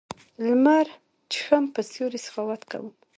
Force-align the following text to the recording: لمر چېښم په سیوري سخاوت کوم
لمر 0.45 0.87
چېښم 1.31 1.63
په 1.73 1.81
سیوري 1.89 2.19
سخاوت 2.25 2.61
کوم 2.71 2.87